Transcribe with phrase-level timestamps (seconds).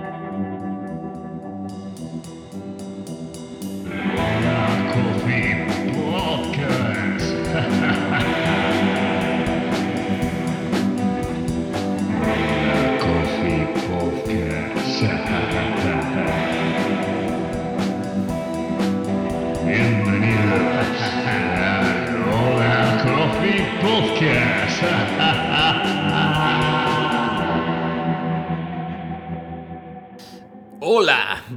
[0.00, 0.49] Coffee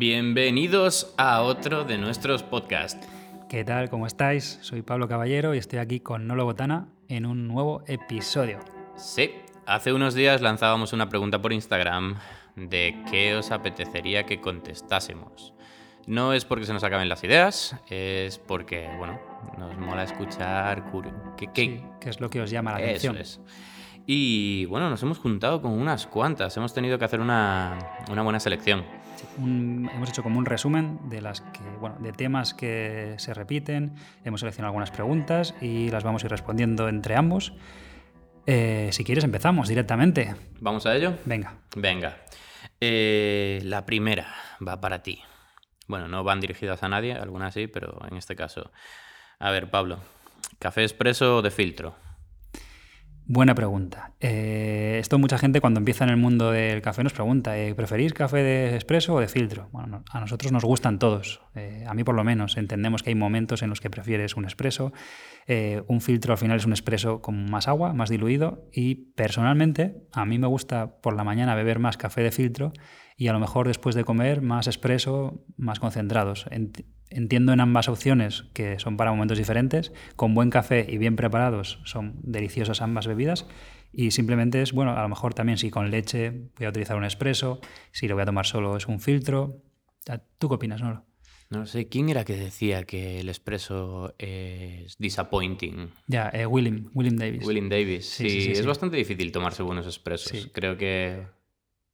[0.07, 3.07] bienvenidos a otro de nuestros podcasts.
[3.47, 3.89] ¿Qué tal?
[3.89, 4.59] ¿Cómo estáis?
[4.61, 8.59] Soy Pablo Caballero y estoy aquí con Nolo Botana en un nuevo episodio.
[8.97, 9.31] Sí,
[9.65, 12.17] hace unos días lanzábamos una pregunta por Instagram
[12.57, 15.53] de qué os apetecería que contestásemos.
[16.05, 19.21] No es porque se nos acaben las ideas, es porque, bueno,
[19.57, 20.83] nos mola escuchar
[21.37, 23.15] qué, qué- Sí, que es lo que os llama la Eso atención.
[23.17, 23.39] es.
[24.05, 27.79] Y bueno, nos hemos juntado con unas cuantas, hemos tenido que hacer una,
[28.11, 28.83] una buena selección.
[29.37, 33.95] Un- hemos hecho como un resumen de las que, bueno, de temas que se repiten.
[34.23, 37.53] Hemos seleccionado algunas preguntas y las vamos a ir respondiendo entre ambos.
[38.45, 40.35] Eh, si quieres empezamos directamente.
[40.59, 41.13] ¿Vamos a ello?
[41.25, 41.53] Venga.
[41.75, 42.17] Venga,
[42.81, 44.27] Eh, la primera
[44.65, 45.21] va para ti.
[45.87, 48.71] Bueno, no van dirigidas a nadie, algunas sí, pero en este caso.
[49.39, 49.99] A ver, Pablo,
[50.59, 51.95] ¿café expreso o de filtro?
[53.25, 54.11] Buena pregunta.
[54.19, 58.13] Eh, esto mucha gente cuando empieza en el mundo del café nos pregunta, eh, ¿preferís
[58.13, 59.69] café de expreso o de filtro?
[59.71, 61.41] Bueno, no- a nosotros nos gustan todos.
[61.55, 62.57] Eh, a mí por lo menos.
[62.57, 64.91] Entendemos que hay momentos en los que prefieres un expreso.
[65.47, 68.67] Eh, un filtro al final es un expreso con más agua, más diluido.
[68.73, 72.73] Y personalmente a mí me gusta por la mañana beber más café de filtro
[73.17, 76.45] y a lo mejor después de comer más expreso, más concentrados.
[76.47, 79.91] Ent- Entiendo en ambas opciones que son para momentos diferentes.
[80.15, 83.45] Con buen café y bien preparados son deliciosas ambas bebidas.
[83.91, 87.03] Y simplemente es, bueno, a lo mejor también si con leche voy a utilizar un
[87.03, 87.59] expreso,
[87.91, 89.61] si lo voy a tomar solo es un filtro.
[90.39, 91.05] ¿Tú qué opinas, Nolo?
[91.51, 95.91] No sé, ¿quién era que decía que el expreso es disappointing?
[96.07, 97.45] Ya, eh, William, William Davis.
[97.45, 98.09] William Davis.
[98.09, 100.49] Sí, Sí, sí, sí, es bastante difícil tomarse buenos expresos.
[100.51, 101.27] Creo que,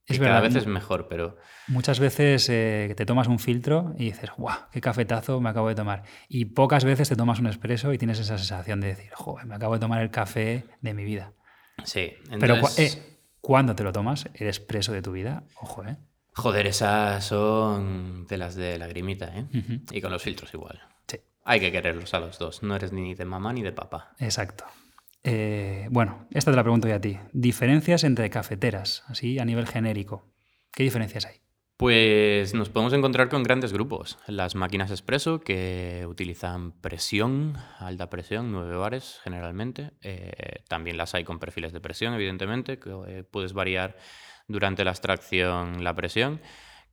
[0.06, 1.36] Es que cada verdad, vez es mejor, pero
[1.68, 4.58] Muchas veces eh, te tomas un filtro y dices, ¡guau!
[4.72, 6.02] ¡Qué cafetazo me acabo de tomar!
[6.28, 9.46] Y pocas veces te tomas un expreso y tienes esa sensación de decir, ¡joder!
[9.46, 11.32] Me acabo de tomar el café de mi vida.
[11.84, 12.12] sí.
[12.40, 14.26] Pero, cua- entonces- eh, ¿cuándo te lo tomas?
[14.34, 15.44] ¿El expreso de tu vida?
[15.60, 15.96] Ojo, ¿eh?
[16.34, 19.46] Joder, esas son de las de lagrimita, ¿eh?
[19.92, 20.80] Y con los filtros igual.
[21.06, 21.18] Sí.
[21.44, 22.62] Hay que quererlos a los dos.
[22.62, 24.12] No eres ni de mamá ni de papá.
[24.18, 24.64] Exacto.
[25.22, 27.18] Eh, bueno, esta te la pregunto yo a ti.
[27.32, 30.32] Diferencias entre cafeteras, así a nivel genérico.
[30.72, 31.40] ¿Qué diferencias hay?
[31.76, 34.18] Pues nos podemos encontrar con grandes grupos.
[34.26, 39.92] Las máquinas expreso que utilizan presión, alta presión, 9 bares generalmente.
[40.02, 43.96] Eh, también las hay con perfiles de presión, evidentemente, que eh, puedes variar
[44.46, 46.42] durante la extracción la presión.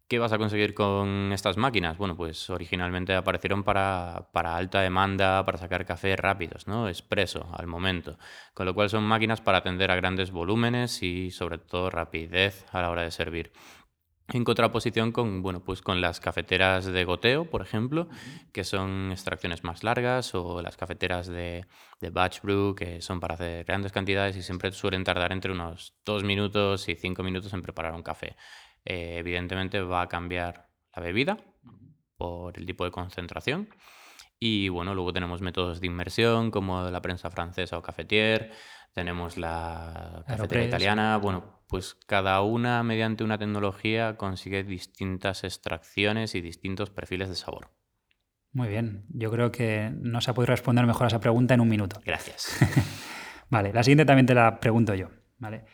[0.09, 1.97] ¿Qué vas a conseguir con estas máquinas?
[1.97, 6.87] Bueno, pues originalmente aparecieron para, para alta demanda, para sacar café rápidos, ¿no?
[6.87, 8.17] Expreso al momento.
[8.53, 12.81] Con lo cual son máquinas para atender a grandes volúmenes y sobre todo rapidez a
[12.81, 13.51] la hora de servir.
[14.29, 18.07] En contraposición con, bueno, pues con las cafeteras de goteo, por ejemplo,
[18.53, 21.65] que son extracciones más largas, o las cafeteras de,
[22.01, 25.95] de batch brew, que son para hacer grandes cantidades y siempre suelen tardar entre unos
[26.05, 28.35] dos minutos y cinco minutos en preparar un café.
[28.89, 31.37] Eh, evidentemente va a cambiar la bebida
[32.15, 33.67] por el tipo de concentración.
[34.39, 38.53] Y bueno, luego tenemos métodos de inmersión como la prensa francesa o cafetier,
[38.93, 40.67] tenemos la cafetera Aeropress.
[40.67, 41.17] italiana.
[41.17, 47.71] Bueno, pues cada una mediante una tecnología consigue distintas extracciones y distintos perfiles de sabor.
[48.53, 49.05] Muy bien.
[49.09, 51.99] Yo creo que no se ha podido responder mejor a esa pregunta en un minuto.
[52.05, 52.57] Gracias.
[53.49, 55.09] Vale, la siguiente también te la pregunto yo.
[55.39, 55.65] ¿vale?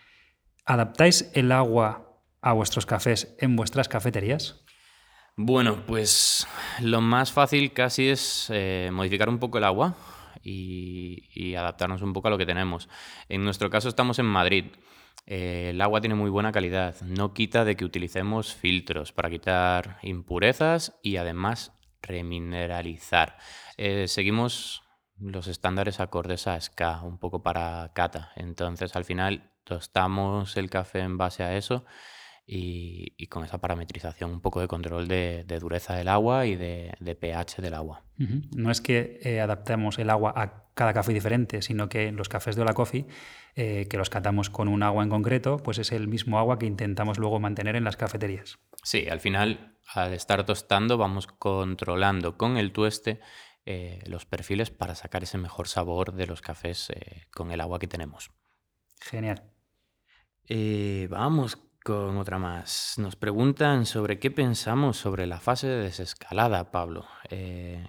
[0.65, 2.02] ¿Adaptáis el agua
[2.43, 4.63] a vuestros cafés en vuestras cafeterías?
[5.35, 6.45] Bueno, pues
[6.81, 9.95] lo más fácil casi es eh, modificar un poco el agua
[10.43, 12.89] y, adaptarnos un poco a lo que tenemos.
[13.29, 14.65] En nuestro caso estamos en Madrid.
[15.25, 16.99] Eh, el agua tiene muy buena calidad.
[17.01, 23.37] No quita de que utilicemos filtros para quitar impurezas y además remineralizar.
[23.77, 24.83] Eh, seguimos
[25.17, 28.33] los estándares acordes a SCA, un poco para cata.
[28.35, 31.85] Entonces al final tostamos el café en base a eso
[32.45, 36.55] y, y con esa parametrización, un poco de control de, de dureza del agua y
[36.55, 38.03] de, de pH del agua.
[38.55, 42.55] No es que eh, adaptemos el agua a cada café diferente, sino que los cafés
[42.55, 43.05] de Hola Coffee,
[43.55, 46.65] eh, que los catamos con un agua en concreto, pues es el mismo agua que
[46.65, 48.59] intentamos luego mantener en las cafeterías.
[48.81, 53.19] Sí, al final, al estar tostando, vamos controlando con el tueste
[53.65, 57.79] eh, los perfiles para sacar ese mejor sabor de los cafés eh, con el agua
[57.79, 58.31] que tenemos.
[58.99, 59.43] Genial.
[60.47, 62.95] Eh, vamos con otra más.
[62.97, 67.05] Nos preguntan sobre qué pensamos sobre la fase de desescalada, Pablo.
[67.29, 67.85] Eh,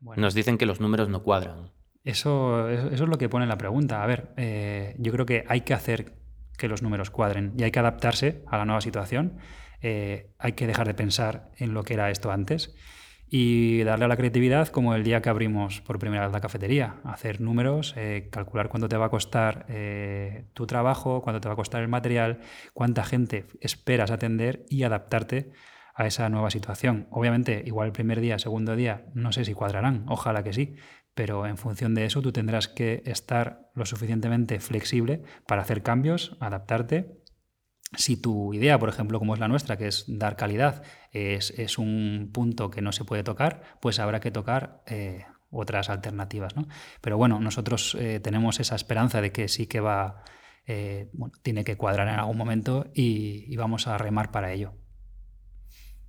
[0.00, 0.20] Bueno.
[0.20, 1.70] Nos dicen que los números no cuadran.
[2.04, 4.02] Eso, eso eso es lo que pone la pregunta.
[4.02, 6.18] A ver, eh, yo creo que hay que hacer
[6.58, 9.38] que los números cuadren y hay que adaptarse a la nueva situación.
[9.80, 12.74] Eh, hay que dejar de pensar en lo que era esto antes
[13.36, 17.00] y darle a la creatividad como el día que abrimos por primera vez la cafetería.
[17.02, 21.54] Hacer números, eh, calcular cuánto te va a costar eh, tu trabajo, cuánto te va
[21.54, 22.38] a costar el material,
[22.74, 25.50] cuánta gente esperas atender y adaptarte
[25.96, 27.08] a esa nueva situación.
[27.10, 30.76] Obviamente, igual el primer día, segundo día, no sé si cuadrarán, ojalá que sí,
[31.14, 36.36] pero en función de eso tú tendrás que estar lo suficientemente flexible para hacer cambios,
[36.38, 37.18] adaptarte.
[37.96, 40.82] Si tu idea, por ejemplo, como es la nuestra, que es dar calidad,
[41.12, 46.56] es, un punto que no se puede tocar, pues habrá que tocar eh, otras alternativas.
[46.56, 46.66] ¿no?
[47.00, 50.24] Pero bueno, nosotros eh, tenemos esa esperanza de que sí que va,
[50.66, 54.74] eh, bueno, tiene que cuadrar en algún momento y, vamos a remar para ello.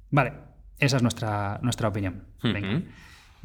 [0.09, 0.33] Vale,
[0.79, 2.27] esa es nuestra, nuestra opinión.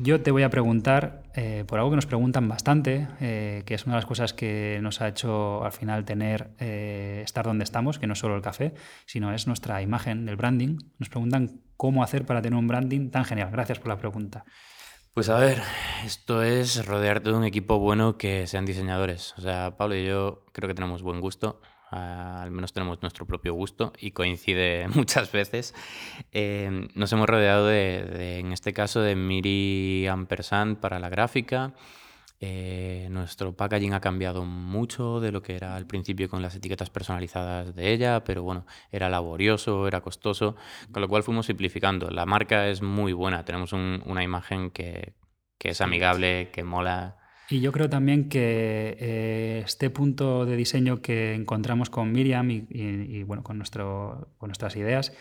[0.03, 3.85] Yo te voy a preguntar eh, por algo que nos preguntan bastante, eh, que es
[3.85, 7.99] una de las cosas que nos ha hecho al final tener eh, estar donde estamos,
[7.99, 8.73] que no es solo el café,
[9.05, 10.79] sino es nuestra imagen del branding.
[10.99, 13.51] Nos preguntan cómo hacer para tener un branding tan genial.
[13.53, 14.47] Gracias por la pregunta.
[15.13, 15.61] Pues a ver,
[16.07, 19.35] esto es rodearte de un equipo bueno que sean diseñadores.
[19.37, 21.61] O sea, Pablo y yo creo que tenemos buen gusto,
[21.91, 25.75] al menos tenemos nuestro propio gusto y coincide muchas veces.
[26.33, 31.75] Eh, nos hemos rodeado de, de, en este caso, de Miri Ampersand para la gráfica.
[32.43, 36.89] Eh, nuestro packaging ha cambiado mucho de lo que era al principio con las etiquetas
[36.89, 40.57] personalizadas de ella, pero bueno, era laborioso, era costoso,
[40.91, 42.09] con lo cual fuimos simplificando.
[42.11, 45.13] La marca es muy buena, tenemos un- una imagen que,
[45.59, 47.19] que es amigable, que mola.
[47.51, 52.67] Y yo creo también que eh, este punto de diseño que encontramos con Miriam y,
[52.71, 55.13] y- y, bueno, con, nuestro, con nuestras ideas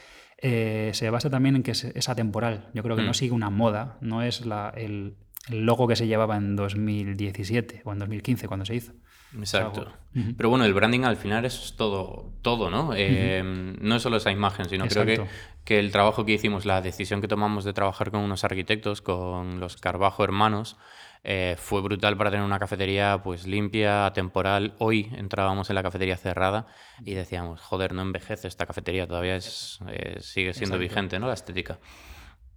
[0.41, 2.69] eh, se basa también en que es, es atemporal.
[2.73, 3.13] Yo creo que no Mm.
[3.15, 5.15] sigue una moda, no es la- el,
[5.49, 8.93] el logo que se llevaba en 2017 o en 2015 cuando se hizo.
[9.37, 9.91] Exacto.
[10.37, 12.93] Pero bueno, el branding al final es todo, todo ¿no?
[12.95, 13.43] Eh,
[13.79, 15.21] No es solo esa imagen, sino creo que,
[15.65, 19.59] que el trabajo que hicimos, la decisión que tomamos de trabajar con unos arquitectos, con
[19.59, 20.77] los Carbajo Hermanos,
[21.23, 24.73] eh, fue brutal para tener una cafetería pues limpia, atemporal.
[24.79, 26.67] Hoy entrábamos en la cafetería cerrada
[27.03, 30.77] y decíamos, joder, no envejece esta cafetería, todavía es, eh, sigue siendo Exacto.
[30.95, 31.27] vigente, ¿no?
[31.27, 31.79] La estética.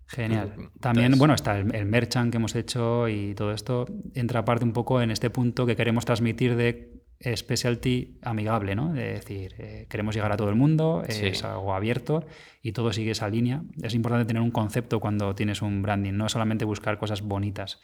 [0.06, 0.52] Genial.
[0.56, 4.40] Mm, También, entonces- bueno, está el, el merchant que hemos hecho y todo esto entra
[4.40, 7.00] aparte un poco en este punto que queremos transmitir de
[7.36, 8.92] specialty amigable, ¿no?
[8.92, 11.26] De decir, eh, queremos llegar a todo el mundo, Sí.
[11.26, 12.26] es algo abierto
[12.62, 13.62] y todo sigue esa línea.
[13.82, 17.80] Es importante tener un concepto cuando tienes un branding, no solamente buscar cosas bonitas.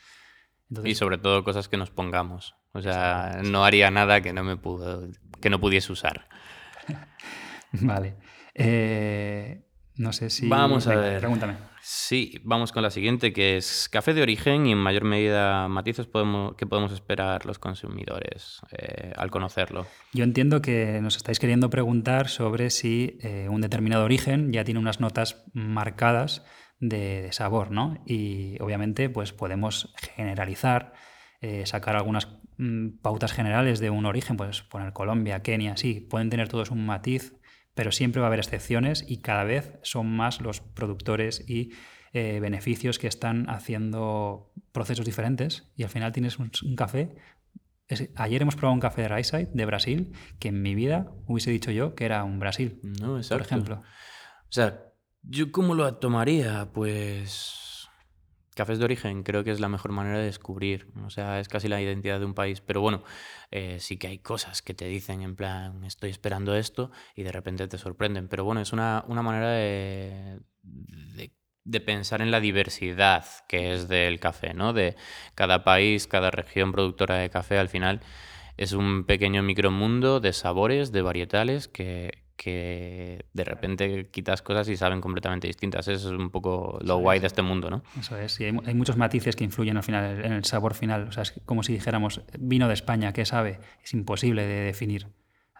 [0.70, 2.54] Entonces, Y sobre todo cosas que nos pongamos.
[2.72, 5.08] O sea, no haría nada que no me pudo,
[5.40, 6.28] que no pudiese usar.
[7.72, 8.16] vale.
[8.54, 9.64] Eh,
[9.96, 10.48] no sé si...
[10.48, 11.20] Vamos a ver.
[11.20, 11.56] Pregúntame.
[11.80, 16.06] Sí, vamos con la siguiente, que es café de origen y en mayor medida matices
[16.06, 19.86] podemos, que podemos esperar los consumidores eh, al conocerlo.
[20.12, 24.80] Yo entiendo que nos estáis queriendo preguntar sobre si eh, un determinado origen ya tiene
[24.80, 26.44] unas notas marcadas
[26.80, 28.02] de, de sabor, ¿no?
[28.06, 30.92] Y obviamente, pues podemos generalizar,
[31.40, 36.30] eh, sacar algunas mm, pautas generales de un origen, pues poner Colombia, Kenia, sí, pueden
[36.30, 37.34] tener todos un matiz,
[37.74, 41.72] pero siempre va a haber excepciones y cada vez son más los productores y
[42.12, 47.14] eh, beneficios que están haciendo procesos diferentes y al final tienes un, un café
[47.86, 51.50] es- ayer hemos probado un café de Ryside de Brasil que en mi vida hubiese
[51.50, 53.76] dicho yo que era un Brasil, No, por ejemplo.
[53.80, 54.84] O sea,
[55.22, 56.70] ¿yo cómo lo tomaría?
[56.72, 57.68] Pues
[58.58, 60.88] cafés de origen creo que es la mejor manera de descubrir.
[61.06, 62.60] O sea, es casi la identidad de un país.
[62.60, 63.04] Pero bueno,
[63.52, 67.30] eh, sí que hay cosas que te dicen en plan, estoy esperando esto y de
[67.32, 68.28] repente te sorprenden.
[68.28, 71.30] Pero bueno, es una, una manera de, de,
[71.64, 74.72] de pensar en la diversidad que es del café, ¿no?
[74.72, 74.96] De
[75.36, 78.00] cada país, cada región productora de café al final
[78.56, 84.76] es un pequeño micromundo de sabores, de varietales que, que de repente quitas cosas y
[84.76, 85.88] saben completamente distintas.
[85.88, 87.22] Eso es un poco lo Eso guay es.
[87.22, 87.82] de este mundo, ¿no?
[87.98, 91.08] Eso es, y hay, hay muchos matices que influyen al final en el sabor final.
[91.08, 93.58] O sea, es como si dijéramos vino de España, ¿qué sabe?
[93.84, 95.08] Es imposible de definir.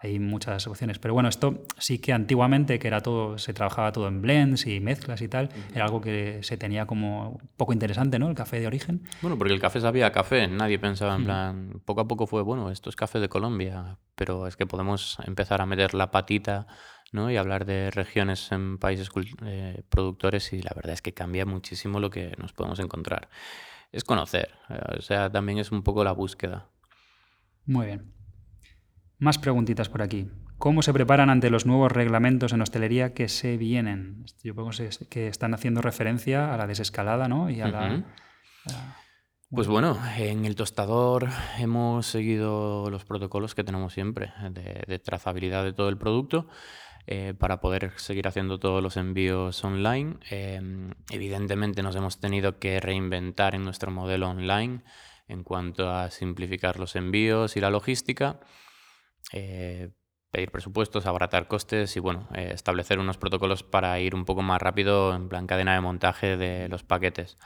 [0.01, 0.97] Hay muchas opciones.
[0.97, 4.79] Pero bueno, esto sí que antiguamente, que era todo, se trabajaba todo en blends y
[4.79, 8.29] mezclas y tal, era algo que se tenía como poco interesante, ¿no?
[8.29, 9.03] El café de origen.
[9.21, 12.41] Bueno, porque el café sabía a café, nadie pensaba en plan, poco a poco fue,
[12.43, 16.67] bueno, esto es café de Colombia, pero es que podemos empezar a meter la patita,
[17.11, 17.29] ¿no?
[17.29, 19.09] Y hablar de regiones en países
[19.45, 23.29] eh, productores y la verdad es que cambia muchísimo lo que nos podemos encontrar.
[23.91, 26.69] Es conocer, eh, o sea, también es un poco la búsqueda.
[27.65, 28.18] Muy bien.
[29.19, 30.29] Más preguntitas por aquí.
[30.57, 34.25] ¿Cómo se preparan ante los nuevos reglamentos en hostelería que se vienen?
[34.43, 34.69] Yo creo
[35.09, 37.49] que están haciendo referencia a la desescalada, ¿no?
[37.49, 38.03] Y a la.
[39.51, 45.63] Pues bueno, en el tostador hemos seguido los protocolos que tenemos siempre de, de trazabilidad
[45.63, 46.47] de todo el producto
[47.11, 50.17] eh, para poder seguir haciendo todos los envíos online.
[50.29, 50.61] Eh,
[51.09, 54.83] evidentemente nos hemos tenido que reinventar en nuestro modelo online
[55.27, 58.39] en cuanto a simplificar los envíos y la logística,
[59.33, 59.91] eh,
[60.31, 64.61] pedir presupuestos, abaratar costes y bueno, eh, establecer unos protocolos para ir un poco más
[64.61, 67.37] rápido en plan cadena de montaje de los paquetes.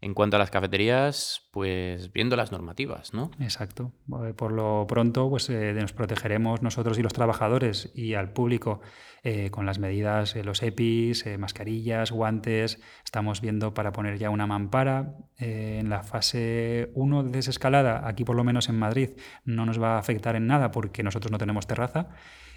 [0.00, 3.30] En cuanto a las cafeterías, pues viendo las normativas, ¿no?
[3.40, 3.92] Exacto.
[4.24, 8.80] Eh, Por lo pronto, pues eh, nos protegeremos nosotros y los trabajadores y al público
[9.22, 12.80] eh, con las medidas, los EPIs, mascarillas, guantes.
[13.04, 15.16] Estamos viendo para poner ya una mampara.
[15.38, 19.10] En la fase 1 de desescalada, aquí por lo menos en Madrid,
[19.44, 22.08] no nos va a afectar en nada porque nosotros no tenemos terraza.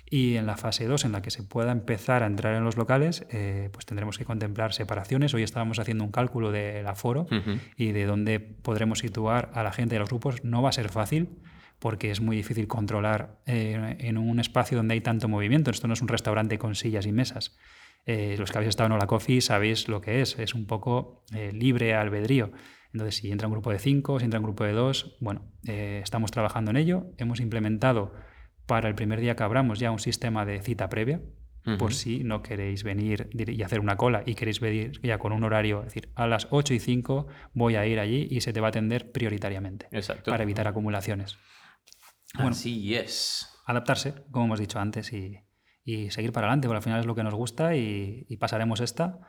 [0.09, 2.77] Y en la fase 2, en la que se pueda empezar a entrar en los
[2.77, 5.33] locales, eh, pues tendremos que contemplar separaciones.
[5.33, 7.59] Hoy estábamos haciendo un cálculo del aforo Ujú.
[7.77, 10.43] y de dónde podremos situar a la gente de los grupos.
[10.43, 11.29] No va a ser fácil
[11.77, 15.69] porque es muy difícil controlar eh, en un espacio donde hay tanto movimiento.
[15.71, 17.55] Esto no es un restaurante con sillas y mesas.
[18.05, 20.39] Eh, los que habéis estado en Hola Coffee sabéis lo que es.
[20.39, 22.51] Es un poco eh, libre albedrío.
[22.91, 25.99] Entonces, si entra un grupo de cinco, si entra un grupo de dos, bueno, eh,
[26.03, 27.05] estamos trabajando en ello.
[27.17, 28.13] Hemos implementado
[28.69, 31.21] para el primer día que abramos ya un sistema de cita previa,
[31.79, 35.43] por si no queréis venir y hacer una cola y queréis venir ya con un
[35.43, 38.61] horario, es decir, a las 8 y 5 voy a ir allí y se te
[38.61, 40.29] va a atender prioritariamente Exacto.
[40.29, 41.37] para evitar acumulaciones.
[42.35, 42.51] Bueno.
[42.51, 43.59] Así es.
[43.65, 45.39] Adaptarse, como hemos dicho antes, y,
[45.83, 48.81] y seguir para adelante, porque al final es lo que nos gusta y, y pasaremos
[48.81, 49.19] esta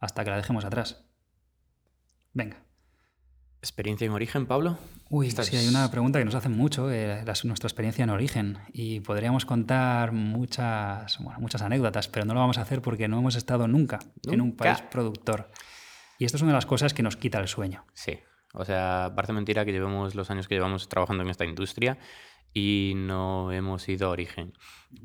[0.00, 1.08] hasta que la dejemos atrás.
[2.32, 2.64] Venga.
[3.60, 4.78] ¿Experiencia en origen, Pablo?
[5.10, 8.58] Uy, Esta sí, hay una pregunta que nos hacen mucho, eh, nuestra experiencia en origen,
[8.72, 13.18] y podríamos contar muchas, bueno, muchas anécdotas, pero no lo vamos a hacer porque no
[13.18, 14.64] hemos estado nunca, en un Nunca.
[14.64, 15.50] país productor.
[16.18, 17.84] Y esto es una de las cosas que nos quita el sueño.
[17.92, 18.18] Sí.
[18.54, 21.98] O sea, parece mentira que llevemos los años que llevamos trabajando en esta industria
[22.54, 24.52] y no hemos ido a origen.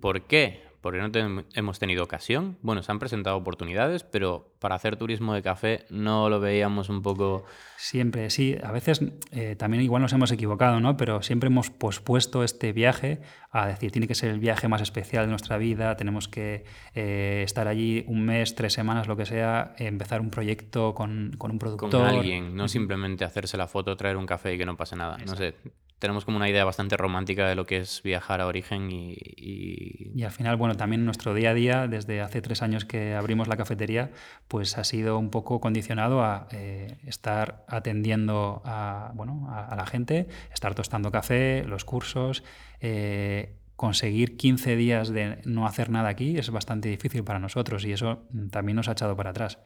[0.01, 0.63] ¿Por qué?
[0.85, 2.59] Porque no hemos tenido ocasión.
[2.61, 7.01] Bueno, se han presentado oportunidades, pero para hacer turismo de café no lo veíamos un
[7.01, 7.43] poco...
[7.75, 8.55] Siempre, sí.
[8.63, 9.01] A veces
[9.31, 10.95] eh, también igual nos hemos equivocado, ¿no?
[10.95, 15.25] Pero siempre hemos pospuesto este viaje a decir, tiene que ser el viaje más especial
[15.25, 19.73] de nuestra vida, tenemos que eh, estar allí un mes, tres semanas, lo que sea,
[19.79, 22.05] empezar un proyecto con, con un con productor.
[22.05, 25.17] alguien, no simplemente hacerse la foto, traer un café y que no pase nada.
[25.25, 25.55] No sé,
[25.99, 29.13] tenemos como una idea bastante romántica de lo que es viajar a origen y...
[29.37, 33.15] y- Y al final, bueno, también nuestro día a día, desde hace tres años que
[33.15, 34.11] abrimos la cafetería,
[34.47, 39.85] pues ha sido un poco condicionado a eh, estar atendiendo a, bueno, a, a la
[39.85, 42.43] gente, estar tostando café, los cursos.
[42.81, 47.91] eh, conseguir 15 días de no hacer nada aquí es bastante difícil para nosotros y
[47.91, 49.59] eso mm, también nos ha echado para atrás.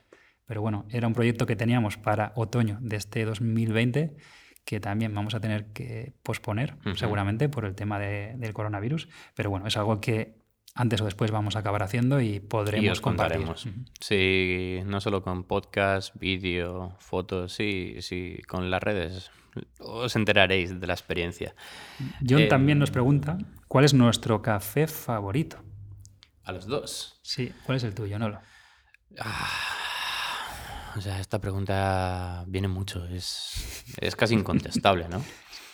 [0.45, 4.15] Pero bueno, era un proyecto que teníamos para otoño de este 2020
[4.69, 9.09] que también vamos a tener que posponer, seguramente, por el tema de- del coronavirus.
[9.33, 10.37] Pero bueno, es algo que
[10.75, 13.43] antes o después vamos a acabar haciendo y podremos y os compartir.
[13.43, 13.67] contaremos.
[13.99, 19.31] Sí, no solo con podcast, vídeo, fotos, sí, sí, con las redes.
[19.79, 21.55] Os enteraréis de la experiencia.
[22.29, 25.57] John Eh, también nos pregunta, ¿cuál es nuestro café favorito?
[26.43, 27.19] A los dos.
[27.23, 28.39] Sí, ¿cuál es el tuyo, Nolo?
[29.19, 29.49] Ah,
[30.95, 33.05] o sea, esta pregunta viene mucho.
[33.07, 35.23] Es, es casi incontestable, ¿no?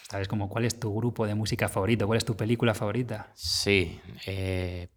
[0.09, 2.05] ¿Sabes como cuál es tu grupo de música favorito?
[2.05, 3.31] ¿Cuál es tu película favorita?
[3.33, 3.99] Sí.
[4.25, 4.89] eh.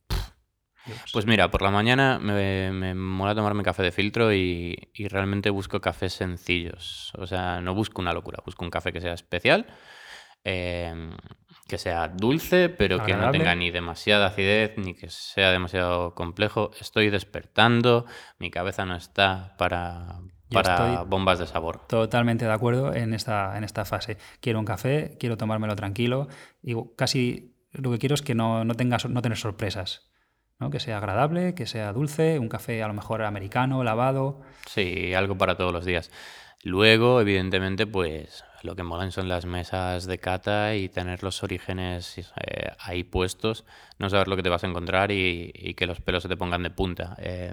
[1.12, 5.50] Pues mira, por la mañana me, me mola tomarme café de filtro y, y realmente
[5.50, 7.12] busco cafés sencillos.
[7.18, 9.66] O sea, no busco una locura, busco un café que sea especial,
[10.44, 11.10] eh,
[11.68, 16.70] que sea dulce, pero que no tenga ni demasiada acidez ni que sea demasiado complejo.
[16.80, 18.06] Estoy despertando,
[18.38, 20.20] mi cabeza no está para,
[20.50, 21.86] para bombas de sabor.
[21.86, 24.16] Totalmente de acuerdo en esta, en esta fase.
[24.40, 26.28] Quiero un café, quiero tomármelo tranquilo
[26.62, 30.10] y casi lo que quiero es que no, no, tenga, no tener sorpresas.
[30.58, 30.70] ¿no?
[30.70, 34.40] Que sea agradable, que sea dulce, un café a lo mejor americano, lavado.
[34.66, 36.10] Sí, algo para todos los días.
[36.64, 42.18] Luego, evidentemente, pues lo que molan son las mesas de cata y tener los orígenes
[42.18, 43.64] eh, ahí puestos,
[43.98, 46.36] no saber lo que te vas a encontrar y, y que los pelos se te
[46.36, 47.16] pongan de punta.
[47.18, 47.52] Eh,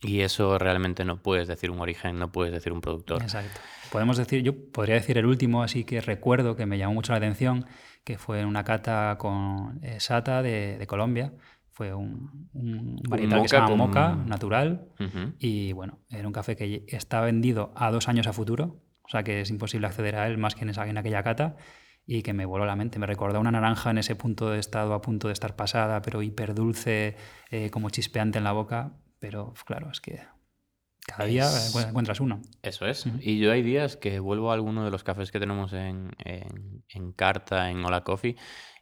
[0.00, 3.22] y eso realmente no puedes decir un origen, no puedes decir un productor.
[3.22, 3.60] Exacto.
[3.92, 7.18] Podemos decir, yo podría decir el último, así que recuerdo que me llamó mucho la
[7.18, 7.66] atención,
[8.02, 11.32] que fue en una cata con eh, Sata de, de Colombia.
[11.70, 14.88] Fue un, un varietal que se moca llama con- Moca, natural.
[14.98, 15.34] Ujú.
[15.38, 18.80] Y bueno, era un café que está vendido a dos años a futuro,
[19.12, 21.56] sea que es imposible acceder a él más que en, esa, en aquella cata.
[22.04, 22.98] y que me voló la mente.
[22.98, 26.20] Me recordó una naranja en ese punto de estado a punto de estar pasada, pero
[26.22, 27.16] hiper dulce,
[27.50, 28.94] eh, como chispeante en la boca.
[29.20, 30.20] Pero claro, es que
[31.06, 32.42] cada día Es- encuentras uno.
[32.62, 33.06] Eso es.
[33.20, 36.84] Y yo hay días que vuelvo a alguno de los cafés que tenemos en, en,
[36.88, 38.34] en carta, en Hola Coffee,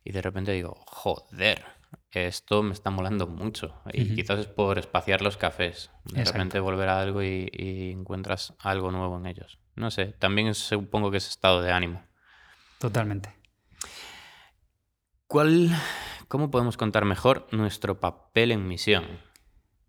[0.03, 1.63] y de repente digo, joder,
[2.13, 3.81] esto me está molando mucho.
[3.93, 5.91] Y quizás es por espaciar los cafés.
[6.05, 6.33] De Exacto.
[6.39, 9.59] repente volver a algo y, y encuentras algo nuevo en ellos.
[9.77, 12.03] No sé, también supongo que es estado de ánimo.
[12.79, 13.35] Totalmente.
[15.27, 15.71] ¿Cuál,
[16.29, 19.07] ¿Cómo podemos contar mejor nuestro papel en misión?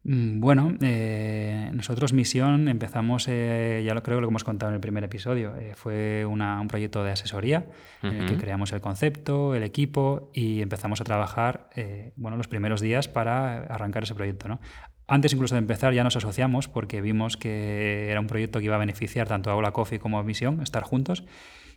[0.04, 4.76] Mm, Bueno, eh, nosotros Misión empezamos, eh, ya lo creo que lo hemos contado en
[4.76, 7.66] el primer episodio, eh, fue una- un proyecto de asesoría
[8.02, 12.48] en el que creamos el concepto, el equipo y empezamos a trabajar eh, bueno, los
[12.48, 14.48] primeros días para arrancar ese proyecto.
[14.48, 14.60] ¿no?
[15.08, 18.76] Antes incluso de empezar ya nos asociamos porque vimos que era un proyecto que iba
[18.76, 21.26] a beneficiar tanto a Hola Coffee como a Misión, estar juntos.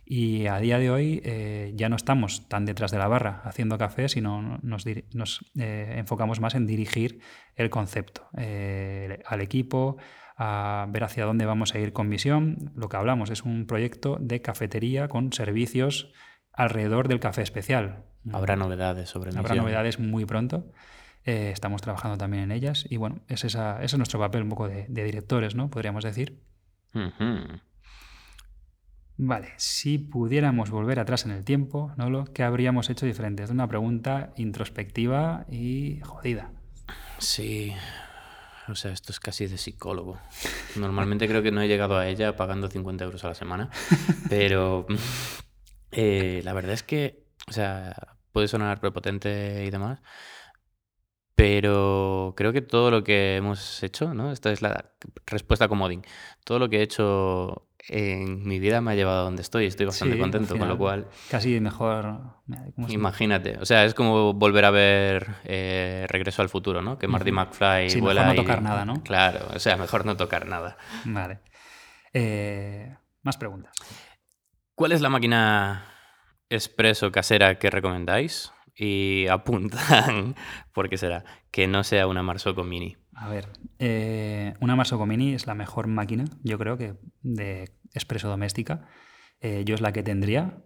[0.07, 3.77] Y a día de hoy eh, ya no estamos tan detrás de la barra haciendo
[3.79, 7.21] café, sino nos, eh, enfocamos más en dirigir
[7.55, 9.97] el concepto eh, al equipo,
[10.37, 12.71] a ver hacia dónde vamos a ir con Misión.
[12.75, 16.13] Lo que hablamos es un proyecto de cafetería con servicios
[16.53, 18.05] alrededor del café especial.
[18.31, 19.57] Habrá novedades sobre Habrá misión.
[19.57, 20.71] novedades muy pronto.
[21.23, 24.67] Estamos trabajando también en ellas y bueno, es esa- ese es nuestro papel un poco
[24.67, 25.71] de, de directores, ¿no?
[25.71, 26.43] Podríamos decir.
[26.93, 27.59] Ujú.
[29.17, 32.25] Vale, si pudiéramos volver atrás en el tiempo, ¿no?
[32.25, 33.43] ¿qué habríamos hecho diferente?
[33.43, 36.51] Es una pregunta introspectiva y jodida.
[37.17, 37.73] Sí,
[38.67, 40.19] o sea, esto es casi de psicólogo.
[40.75, 43.69] Normalmente creo que no he llegado a ella pagando 50 euros a la semana,
[44.29, 44.85] pero
[45.91, 50.01] eh, la verdad es que, o sea, puede sonar prepotente y demás,
[51.35, 54.31] pero creo que todo lo que hemos hecho, ¿no?
[54.31, 54.93] Esta es la
[55.25, 56.03] respuesta comodín.
[56.43, 59.65] Todo lo que he hecho en mi vida me ha llevado a donde estoy.
[59.65, 61.07] Estoy bastante Sí, contento, con lo cual...
[61.29, 62.19] Casi mejor...
[62.75, 66.97] ¿cómo se- Imagínate, o sea, es como volver a ver eh, Regreso al Futuro, ¿no?
[66.97, 67.31] Que Marty.
[67.31, 69.01] McFly Sí, mejor vuela no y- tocar nada, ¿no?
[69.03, 70.77] Claro, o sea, mejor no tocar nada.
[71.05, 71.39] Vale.
[72.13, 73.73] Eh, más preguntas.
[74.73, 75.85] ¿Cuál es la máquina
[76.49, 78.51] expreso casera que recomendáis?
[78.77, 80.35] Y apuntan,
[80.73, 81.23] ¿por qué será?
[81.51, 82.97] Que no sea una Marsocco Mini.
[83.15, 83.47] A ver,
[83.79, 88.87] eh, una Marsocco Mini es la mejor máquina, yo creo que de expreso doméstica.
[89.39, 90.63] Eh, yo es la que tendría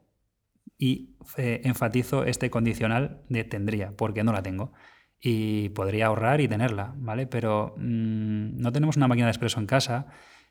[0.77, 4.73] y eh, enfatizo este condicional de tendría, porque no la tengo.
[5.21, 7.27] Y podría ahorrar y tenerla, ¿vale?
[7.27, 10.07] Pero mm, no tenemos una máquina de expreso en casa,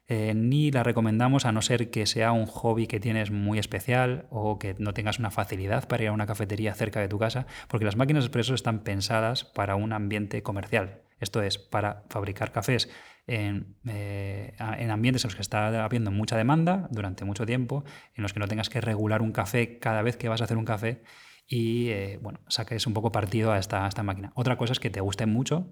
[0.08, 4.58] ni la recomendamos a no ser que sea un hobby que tienes muy especial o
[4.58, 7.84] que no tengas una facilidad para ir a una cafetería cerca de tu casa, porque
[7.84, 11.02] las máquinas de expreso están pensadas para un ambiente comercial.
[11.20, 12.88] Esto es, para fabricar cafés
[13.26, 18.22] en, eh, en ambientes en los que está habiendo mucha demanda durante mucho tiempo, en
[18.22, 20.64] los que no tengas que regular un café cada vez que vas a hacer un
[20.64, 21.02] café
[21.50, 24.32] y, eh, bueno, saques un poco partido a esta, a esta máquina.
[24.34, 25.70] Otra cosa es que te guste mucho,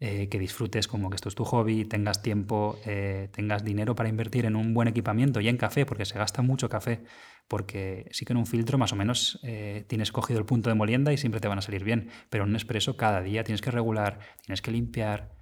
[0.00, 4.08] eh, que disfrutes como que esto es tu hobby, tengas tiempo, eh, tengas dinero para
[4.08, 7.04] invertir en un buen equipamiento y en café, porque se gasta mucho café,
[7.46, 9.40] porque sí que en un filtro más o menos
[9.86, 12.50] tienes cogido el punto de molienda y siempre te van a salir bien, pero en
[12.50, 15.32] un expreso cada día tienes que regular, tienes que limpiar,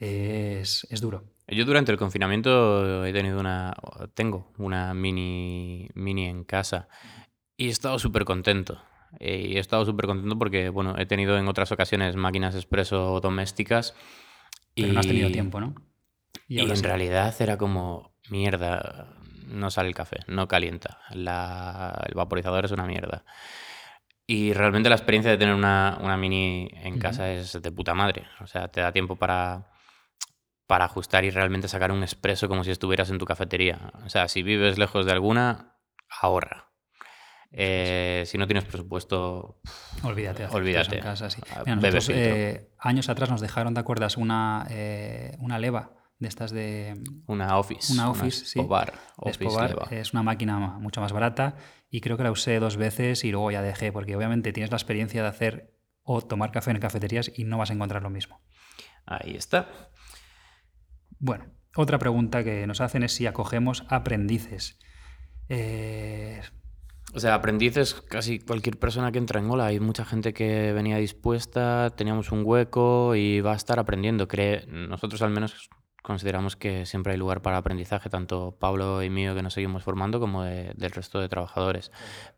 [0.00, 1.24] es, es duro.
[1.48, 3.74] Yo durante el confinamiento he tenido una,
[4.12, 6.88] tengo una mini, mini en casa
[7.56, 8.78] y he estado súper contento.
[9.20, 13.20] Eh, Y he estado súper contento porque, bueno, he tenido en otras ocasiones máquinas expreso
[13.20, 13.94] domésticas.
[14.74, 15.74] Pero no has tenido y- tiempo, ¿no?
[16.46, 16.86] Y, ahora en sí.
[16.86, 19.14] realidad era como, mierda,
[19.46, 21.00] no sale el café, no calienta.
[21.10, 23.24] La- el vaporizador es una mierda.
[24.26, 27.00] Y realmente la experiencia de tener una, una mini en Ujú.
[27.02, 28.26] casa es de puta madre.
[28.40, 29.70] O sea, te da tiempo para,
[30.66, 33.90] para ajustar y realmente sacar un expreso como si estuvieras en tu cafetería.
[34.04, 35.76] O sea, si vives lejos de alguna,
[36.20, 36.67] ahorra.
[37.50, 39.60] Eh, si no tienes presupuesto,
[40.02, 40.46] Olvídate.
[40.46, 40.96] Olvídate.
[40.96, 41.40] En casa, sí.
[41.50, 44.16] Ah, Mira, nosotros, eh, años atrás nos dejaron, ¿te acuerdas?
[44.16, 47.92] Una, eh, una leva de estas de, una Office.
[47.92, 49.70] Una Office, de Office Escobar.
[49.70, 49.88] Leva.
[49.90, 51.56] Es una máquina mucho más barata
[51.90, 54.76] y creo que la usé dos veces y luego ya dejé, porque obviamente tienes la
[54.76, 58.40] experiencia de hacer o tomar café en cafeterías y no vas a encontrar lo mismo.
[59.06, 59.68] Ahí está.
[61.18, 64.78] Bueno, otra pregunta que nos hacen es si acogemos aprendices.
[65.48, 66.42] Eh,
[67.14, 69.66] O sea, aprendices, casi cualquier persona que entra en Ola.
[69.66, 74.28] Hay mucha gente que venía dispuesta, teníamos un hueco y va a estar aprendiendo.
[74.28, 75.70] Cree, nosotros al menos
[76.02, 80.20] consideramos que siempre hay lugar para aprendizaje, tanto Pablo y mío que nos seguimos formando
[80.20, 81.90] como de- del resto de trabajadores,